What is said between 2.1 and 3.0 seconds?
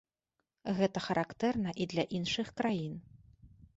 іншых краін.